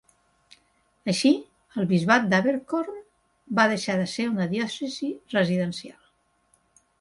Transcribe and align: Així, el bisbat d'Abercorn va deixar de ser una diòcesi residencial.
Així, 1.11 1.31
el 1.83 1.87
bisbat 1.91 2.25
d'Abercorn 2.31 2.95
va 3.61 3.67
deixar 3.73 3.99
de 4.01 4.09
ser 4.15 4.27
una 4.31 4.49
diòcesi 4.55 5.11
residencial. 5.37 6.01